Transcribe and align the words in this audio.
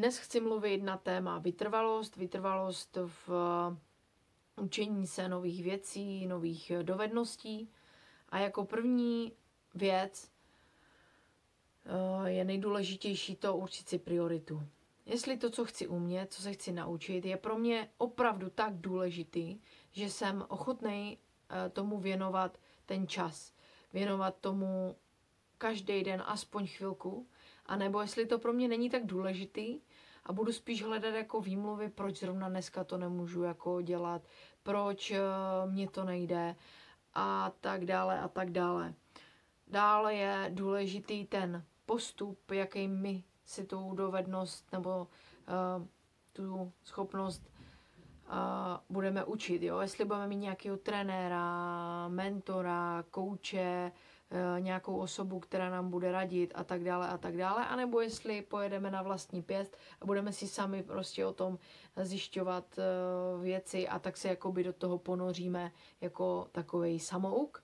Dnes 0.00 0.18
chci 0.18 0.40
mluvit 0.40 0.82
na 0.82 0.96
téma 0.96 1.38
vytrvalost, 1.38 2.16
vytrvalost 2.16 2.98
v 3.26 3.30
učení 4.56 5.06
se 5.06 5.28
nových 5.28 5.64
věcí, 5.64 6.26
nových 6.26 6.72
dovedností. 6.82 7.70
A 8.28 8.38
jako 8.38 8.64
první 8.64 9.32
věc 9.74 10.30
eh, 12.24 12.30
je 12.30 12.44
nejdůležitější 12.44 13.36
to 13.36 13.56
určit 13.56 13.88
si 13.88 13.98
prioritu. 13.98 14.62
Jestli 15.06 15.36
to, 15.36 15.50
co 15.50 15.64
chci 15.64 15.88
umět, 15.88 16.32
co 16.32 16.42
se 16.42 16.52
chci 16.52 16.72
naučit, 16.72 17.24
je 17.24 17.36
pro 17.36 17.58
mě 17.58 17.90
opravdu 17.98 18.50
tak 18.50 18.76
důležitý, 18.76 19.60
že 19.90 20.10
jsem 20.10 20.44
ochotný 20.48 21.18
eh, 21.18 21.70
tomu 21.70 21.98
věnovat 21.98 22.58
ten 22.86 23.06
čas. 23.06 23.52
Věnovat 23.92 24.36
tomu 24.40 24.96
každý 25.58 26.04
den 26.04 26.22
aspoň 26.26 26.66
chvilku, 26.66 27.28
a 27.66 27.76
nebo 27.76 28.00
jestli 28.00 28.26
to 28.26 28.38
pro 28.38 28.52
mě 28.52 28.68
není 28.68 28.90
tak 28.90 29.06
důležitý 29.06 29.80
a 30.24 30.32
budu 30.32 30.52
spíš 30.52 30.82
hledat 30.84 31.14
jako 31.14 31.40
výmluvy, 31.40 31.88
proč 31.88 32.18
zrovna 32.18 32.48
dneska 32.48 32.84
to 32.84 32.98
nemůžu 32.98 33.42
jako 33.42 33.80
dělat, 33.80 34.22
proč 34.62 35.10
eh, 35.10 35.20
mě 35.66 35.90
to 35.90 36.04
nejde 36.04 36.56
a 37.14 37.52
tak 37.60 37.84
dále 37.84 38.20
a 38.20 38.28
tak 38.28 38.50
dále. 38.50 38.94
Dále 39.66 40.14
je 40.14 40.50
důležitý 40.54 41.26
ten 41.26 41.64
postup, 41.86 42.50
jaký 42.50 42.88
my 42.88 43.24
si 43.44 43.64
tu 43.64 43.92
dovednost 43.94 44.72
nebo 44.72 44.98
uh, 44.98 45.86
tu 46.32 46.72
schopnost 46.84 47.50
uh, 48.26 48.32
budeme 48.90 49.24
učit. 49.24 49.62
Jo? 49.62 49.78
Jestli 49.78 50.04
budeme 50.04 50.26
mít 50.26 50.36
nějakého 50.36 50.76
trenéra, 50.76 52.08
mentora, 52.08 53.04
kouče, 53.10 53.92
uh, 53.94 53.98
nějakou 54.58 54.96
osobu, 54.98 55.40
která 55.40 55.70
nám 55.70 55.90
bude 55.90 56.12
radit 56.12 56.52
a 56.54 56.64
tak 56.64 56.84
dále 56.84 57.08
a 57.08 57.18
tak 57.18 57.36
dále, 57.36 57.66
anebo 57.66 58.00
jestli 58.00 58.42
pojedeme 58.42 58.90
na 58.90 59.02
vlastní 59.02 59.42
pěst 59.42 59.76
a 60.00 60.06
budeme 60.06 60.32
si 60.32 60.48
sami 60.48 60.82
prostě 60.82 61.26
o 61.26 61.32
tom 61.32 61.58
zjišťovat 61.96 62.78
uh, 62.78 63.42
věci 63.42 63.88
a 63.88 63.98
tak 63.98 64.16
se 64.16 64.28
jakoby 64.28 64.64
do 64.64 64.72
toho 64.72 64.98
ponoříme 64.98 65.72
jako 66.00 66.48
takový 66.52 67.00
samouk. 67.00 67.62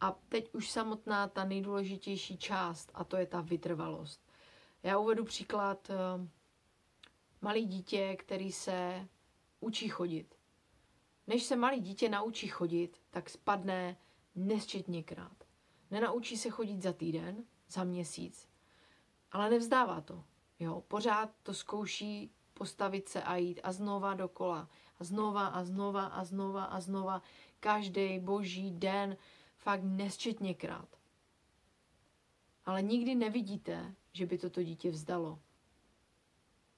A 0.00 0.18
teď 0.28 0.54
už 0.54 0.70
samotná 0.70 1.28
ta 1.28 1.44
nejdůležitější 1.44 2.36
část 2.36 2.90
a 2.94 3.04
to 3.04 3.16
je 3.16 3.26
ta 3.26 3.40
vytrvalost. 3.40 4.20
Já 4.82 4.98
uvedu 4.98 5.24
příklad 5.24 5.90
uh, 5.90 6.26
malý 7.40 7.66
dítě, 7.66 8.16
který 8.16 8.52
se 8.52 9.08
učí 9.60 9.88
chodit. 9.88 10.34
Než 11.26 11.42
se 11.42 11.56
malý 11.56 11.80
dítě 11.80 12.08
naučí 12.08 12.48
chodit, 12.48 13.00
tak 13.10 13.30
spadne 13.30 13.96
nesčetněkrát. 14.34 15.51
Nenaučí 15.92 16.36
se 16.36 16.50
chodit 16.50 16.82
za 16.82 16.92
týden, 16.92 17.44
za 17.68 17.84
měsíc, 17.84 18.48
ale 19.32 19.50
nevzdává 19.50 20.00
to. 20.00 20.24
Jo, 20.60 20.84
pořád 20.88 21.30
to 21.42 21.54
zkouší 21.54 22.30
postavit 22.54 23.08
se 23.08 23.22
a 23.22 23.36
jít 23.36 23.60
a 23.62 23.72
znova 23.72 24.14
dokola. 24.14 24.68
A 24.98 25.04
znova 25.04 25.46
a 25.46 25.64
znova 25.64 26.06
a 26.06 26.24
znova 26.24 26.64
a 26.64 26.80
znova. 26.80 27.22
Každý 27.60 28.18
boží 28.18 28.70
den, 28.70 29.16
fakt 29.56 29.82
nesčetněkrát. 29.82 30.88
Ale 32.64 32.82
nikdy 32.82 33.14
nevidíte, 33.14 33.94
že 34.12 34.26
by 34.26 34.38
toto 34.38 34.62
dítě 34.62 34.90
vzdalo. 34.90 35.38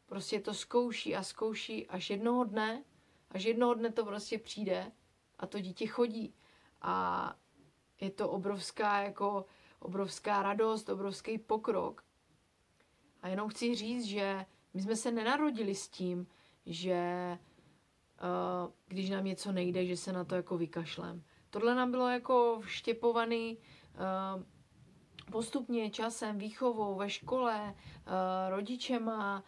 Prostě 0.06 0.40
to 0.40 0.54
zkouší 0.54 1.16
a 1.16 1.22
zkouší 1.22 1.86
až 1.86 2.10
jednoho 2.10 2.44
dne, 2.44 2.84
až 3.30 3.44
jednoho 3.44 3.74
dne 3.74 3.92
to 3.92 4.04
prostě 4.04 4.38
přijde 4.38 4.92
a 5.38 5.46
to 5.46 5.60
dítě 5.60 5.86
chodí. 5.86 6.34
A 6.82 7.36
je 8.00 8.10
to 8.10 8.30
obrovská, 8.30 9.00
jako 9.00 9.46
obrovská 9.78 10.42
radost, 10.42 10.88
obrovský 10.88 11.38
pokrok. 11.38 12.04
A 13.22 13.28
jenom 13.28 13.48
chci 13.48 13.74
říct, 13.74 14.04
že 14.04 14.46
my 14.74 14.82
jsme 14.82 14.96
se 14.96 15.10
nenarodili 15.10 15.74
s 15.74 15.88
tím, 15.88 16.26
že 16.66 17.38
uh, 18.22 18.72
když 18.86 19.10
nám 19.10 19.24
něco 19.24 19.52
nejde, 19.52 19.86
že 19.86 19.96
se 19.96 20.12
na 20.12 20.24
to 20.24 20.34
jako 20.34 20.58
vykašlem. 20.58 21.22
Tohle 21.50 21.74
nám 21.74 21.90
bylo 21.90 22.08
jako 22.08 22.60
vštěpovaný 22.64 23.58
uh, 23.58 24.42
postupně 25.32 25.90
časem, 25.90 26.38
výchovou 26.38 26.94
ve 26.94 27.10
škole, 27.10 27.74
uh, 27.74 28.12
rodičema, 28.48 29.44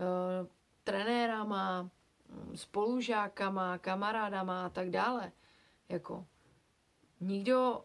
uh, 0.00 0.48
trenérama, 0.84 1.82
mm, 1.82 2.56
spolužákama, 2.56 3.78
kamarádama 3.78 4.66
a 4.66 4.68
tak 4.68 4.90
dále. 4.90 5.32
Jako, 5.88 6.26
nikdo 7.20 7.84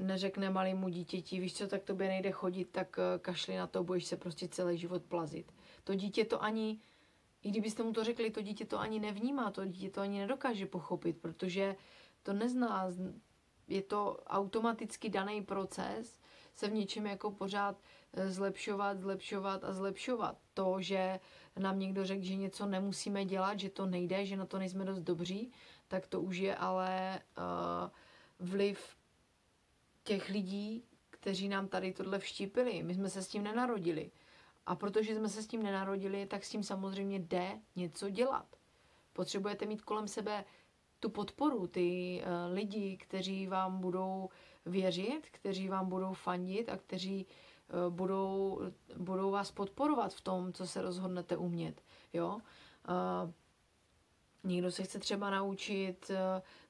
neřekne 0.00 0.50
malému 0.50 0.88
dítěti, 0.88 1.40
víš 1.40 1.54
co, 1.54 1.66
tak 1.66 1.82
tobě 1.82 2.08
nejde 2.08 2.30
chodit, 2.30 2.64
tak 2.64 2.98
kašli 3.22 3.56
na 3.56 3.66
to, 3.66 3.84
budeš 3.84 4.06
se 4.06 4.16
prostě 4.16 4.48
celý 4.48 4.78
život 4.78 5.02
plazit. 5.02 5.52
To 5.84 5.94
dítě 5.94 6.24
to 6.24 6.42
ani, 6.42 6.80
i 7.42 7.50
kdybyste 7.50 7.82
mu 7.82 7.92
to 7.92 8.04
řekli, 8.04 8.30
to 8.30 8.42
dítě 8.42 8.64
to 8.64 8.78
ani 8.78 9.00
nevnímá, 9.00 9.50
to 9.50 9.64
dítě 9.64 9.90
to 9.90 10.00
ani 10.00 10.18
nedokáže 10.18 10.66
pochopit, 10.66 11.18
protože 11.20 11.76
to 12.22 12.32
nezná, 12.32 12.90
je 13.68 13.82
to 13.82 14.18
automaticky 14.26 15.08
daný 15.08 15.42
proces, 15.42 16.18
se 16.54 16.68
v 16.68 16.72
něčem 16.72 17.06
jako 17.06 17.30
pořád 17.30 17.76
eh, 18.12 18.30
zlepšovat, 18.30 19.00
zlepšovat 19.00 19.64
a 19.64 19.72
zlepšovat. 19.72 20.38
To, 20.54 20.76
že 20.78 21.20
nám 21.58 21.78
někdo 21.78 22.04
řekl, 22.04 22.22
že 22.24 22.36
něco 22.36 22.66
nemusíme 22.66 23.24
dělat, 23.24 23.60
že 23.60 23.70
to 23.70 23.86
nejde, 23.86 24.26
že 24.26 24.36
na 24.36 24.46
to 24.46 24.58
nejsme 24.58 24.84
dost 24.84 25.00
dobří, 25.00 25.52
tak 25.88 26.06
to 26.06 26.20
už 26.20 26.36
je 26.36 26.56
ale 26.56 27.20
uh, 27.38 27.90
vliv 28.48 28.96
těch 30.10 30.28
lidí, 30.28 30.84
kteří 31.10 31.48
nám 31.48 31.68
tady 31.68 31.92
tohle 31.92 32.18
vštípili. 32.18 32.82
My 32.82 32.94
jsme 32.94 33.10
se 33.10 33.22
s 33.22 33.28
tím 33.28 33.42
nenarodili. 33.42 34.10
A 34.66 34.74
protože 34.74 35.14
jsme 35.14 35.28
se 35.28 35.42
s 35.42 35.46
tím 35.46 35.62
nenarodili, 35.62 36.26
tak 36.26 36.44
s 36.44 36.50
tím 36.50 36.62
samozřejmě 36.62 37.18
jde 37.18 37.60
něco 37.76 38.10
dělat. 38.10 38.46
Potřebujete 39.12 39.66
mít 39.66 39.82
kolem 39.82 40.08
sebe 40.08 40.44
tu 41.00 41.10
podporu, 41.10 41.66
ty 41.66 42.22
uh, 42.22 42.54
lidi, 42.54 42.96
kteří 42.96 43.46
vám 43.46 43.80
budou 43.80 44.28
věřit, 44.66 45.20
kteří 45.30 45.68
vám 45.68 45.88
budou 45.88 46.12
fandit 46.12 46.68
a 46.68 46.76
kteří 46.76 47.26
uh, 47.26 47.94
budou, 47.94 48.60
budou 48.96 49.30
vás 49.30 49.50
podporovat 49.50 50.14
v 50.14 50.20
tom, 50.20 50.52
co 50.52 50.66
se 50.66 50.82
rozhodnete 50.82 51.36
umět. 51.36 51.82
Jo? 52.12 52.34
Uh, 52.34 53.30
Někdo 54.44 54.70
se 54.70 54.82
chce 54.82 54.98
třeba 54.98 55.30
naučit 55.30 56.10
uh, 56.10 56.16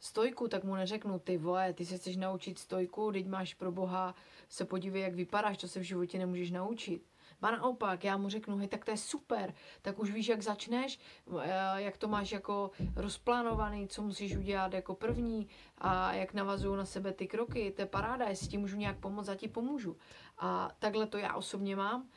stojku, 0.00 0.48
tak 0.48 0.64
mu 0.64 0.74
neřeknu, 0.74 1.18
ty 1.18 1.38
vole, 1.38 1.72
ty 1.72 1.86
se 1.86 1.96
chceš 1.96 2.16
naučit 2.16 2.58
stojku, 2.58 3.12
teď 3.12 3.26
máš 3.26 3.54
pro 3.54 3.72
boha, 3.72 4.14
se 4.48 4.64
podívej, 4.64 5.02
jak 5.02 5.14
vypadáš, 5.14 5.58
to 5.58 5.68
se 5.68 5.80
v 5.80 5.82
životě 5.82 6.18
nemůžeš 6.18 6.50
naučit. 6.50 7.02
Ba 7.40 7.50
naopak, 7.50 8.04
já 8.04 8.16
mu 8.16 8.28
řeknu, 8.28 8.56
hej, 8.56 8.68
tak 8.68 8.84
to 8.84 8.90
je 8.90 8.96
super, 8.96 9.54
tak 9.82 9.98
už 9.98 10.10
víš, 10.10 10.28
jak 10.28 10.42
začneš, 10.42 10.98
eh, 11.40 11.48
jak 11.76 11.96
to 11.96 12.08
máš 12.08 12.32
jako 12.32 12.70
rozplánovaný, 12.96 13.88
co 13.88 14.02
musíš 14.02 14.36
udělat 14.36 14.72
jako 14.72 14.94
první 14.94 15.48
a 15.78 16.12
jak 16.12 16.34
navazují 16.34 16.76
na 16.76 16.84
sebe 16.84 17.12
ty 17.12 17.26
kroky, 17.26 17.72
to 17.76 17.82
je 17.82 17.86
paráda, 17.86 18.28
jestli 18.28 18.48
ti 18.48 18.58
můžu 18.58 18.76
nějak 18.76 18.98
pomoct, 18.98 19.28
já 19.28 19.34
ti 19.34 19.48
pomůžu. 19.48 19.96
A 20.38 20.70
takhle 20.78 21.06
to 21.06 21.18
já 21.18 21.34
osobně 21.34 21.76
mám. 21.76 22.08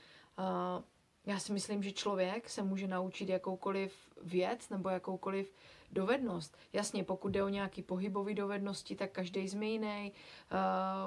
Já 1.25 1.39
si 1.39 1.53
myslím, 1.53 1.83
že 1.83 1.91
člověk 1.91 2.49
se 2.49 2.63
může 2.63 2.87
naučit 2.87 3.29
jakoukoliv 3.29 3.93
věc 4.21 4.69
nebo 4.69 4.89
jakoukoliv 4.89 5.53
dovednost. 5.91 6.57
Jasně, 6.73 7.03
pokud 7.03 7.29
jde 7.29 7.43
o 7.43 7.49
nějaký 7.49 7.81
pohybové 7.81 8.33
dovednosti, 8.33 8.95
tak 8.95 9.11
každý 9.11 9.49
jsme 9.49 9.65
jiný. 9.65 10.11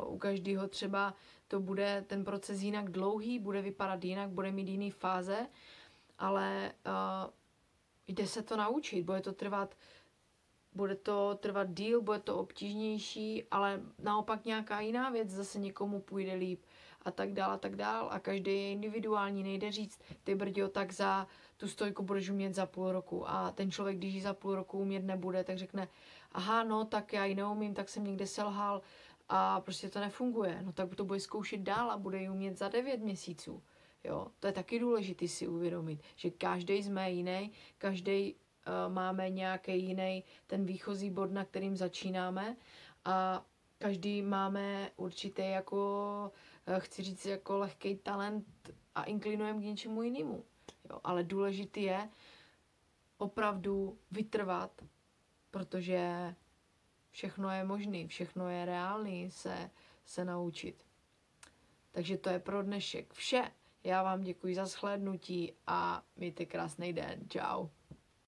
Uh, 0.04 0.14
u 0.14 0.18
každého 0.18 0.68
třeba 0.68 1.14
to 1.48 1.60
bude 1.60 2.04
ten 2.06 2.24
proces 2.24 2.62
jinak 2.62 2.90
dlouhý, 2.90 3.38
bude 3.38 3.62
vypadat 3.62 4.04
jinak, 4.04 4.30
bude 4.30 4.52
mít 4.52 4.68
jiný 4.68 4.90
fáze, 4.90 5.46
ale 6.18 6.72
uh, 6.86 7.30
jde 8.08 8.26
se 8.26 8.42
to 8.42 8.56
naučit, 8.56 9.02
bude 9.02 9.20
to 9.20 9.32
trvat 9.32 9.74
bude 10.76 10.94
to 10.94 11.38
trvat 11.40 11.74
díl, 11.74 12.02
bude 12.02 12.18
to 12.18 12.38
obtížnější, 12.38 13.44
ale 13.50 13.80
naopak 13.98 14.44
nějaká 14.44 14.80
jiná 14.80 15.10
věc 15.10 15.30
zase 15.30 15.58
někomu 15.58 16.00
půjde 16.00 16.34
líp 16.34 16.62
a 17.06 17.10
tak 17.10 17.32
dál 17.32 17.50
a 17.50 17.58
tak 17.58 17.76
dál. 17.76 18.08
A 18.10 18.18
každý 18.18 18.50
je 18.50 18.70
individuální, 18.70 19.42
nejde 19.42 19.72
říct, 19.72 20.00
ty 20.24 20.34
brďo, 20.34 20.68
tak 20.68 20.92
za 20.92 21.26
tu 21.56 21.68
stojku 21.68 22.02
budeš 22.02 22.30
umět 22.30 22.54
za 22.54 22.66
půl 22.66 22.92
roku. 22.92 23.28
A 23.30 23.50
ten 23.50 23.70
člověk, 23.70 23.96
když 23.96 24.14
ji 24.14 24.20
za 24.20 24.34
půl 24.34 24.54
roku 24.54 24.78
umět 24.78 25.04
nebude, 25.04 25.44
tak 25.44 25.58
řekne, 25.58 25.88
aha, 26.32 26.64
no, 26.64 26.84
tak 26.84 27.12
já 27.12 27.24
ji 27.24 27.34
neumím, 27.34 27.74
tak 27.74 27.88
jsem 27.88 28.04
někde 28.04 28.26
selhal. 28.26 28.82
A 29.28 29.60
prostě 29.60 29.88
to 29.88 30.00
nefunguje, 30.00 30.62
no 30.62 30.72
tak 30.72 30.94
to 30.94 31.04
bude 31.04 31.20
zkoušet 31.20 31.60
dál 31.60 31.90
a 31.90 31.98
bude 31.98 32.20
ji 32.20 32.30
umět 32.30 32.58
za 32.58 32.68
devět 32.68 33.00
měsíců. 33.00 33.62
Jo, 34.04 34.26
to 34.40 34.46
je 34.46 34.52
taky 34.52 34.78
důležité 34.78 35.28
si 35.28 35.48
uvědomit, 35.48 36.02
že 36.16 36.30
každý 36.30 36.82
jsme 36.82 37.10
jiný, 37.10 37.52
každý 37.78 38.34
uh, 38.34 38.92
máme 38.92 39.30
nějaký 39.30 39.82
jiný 39.86 40.24
ten 40.46 40.66
výchozí 40.66 41.10
bod, 41.10 41.32
na 41.32 41.44
kterým 41.44 41.76
začínáme 41.76 42.56
a 43.04 43.44
každý 43.78 44.22
máme 44.22 44.90
určitý 44.96 45.50
jako, 45.50 46.32
chci 46.78 47.02
říct, 47.02 47.26
jako 47.26 47.58
lehký 47.58 47.96
talent 47.96 48.46
a 48.94 49.04
inklinujeme 49.04 49.60
k 49.60 49.64
něčemu 49.64 50.02
jinému. 50.02 50.44
Jo, 50.90 51.00
ale 51.04 51.24
důležité 51.24 51.80
je 51.80 52.08
opravdu 53.18 53.98
vytrvat, 54.10 54.82
protože 55.50 56.34
všechno 57.10 57.50
je 57.50 57.64
možný, 57.64 58.08
všechno 58.08 58.48
je 58.48 58.64
reálný 58.64 59.30
se, 59.30 59.70
se 60.04 60.24
naučit. 60.24 60.84
Takže 61.92 62.16
to 62.18 62.30
je 62.30 62.38
pro 62.38 62.62
dnešek 62.62 63.12
vše. 63.14 63.50
Já 63.84 64.02
vám 64.02 64.20
děkuji 64.20 64.54
za 64.54 64.66
shlédnutí 64.66 65.52
a 65.66 66.02
mějte 66.16 66.46
krásný 66.46 66.92
den. 66.92 67.28
Ciao. 67.28 67.70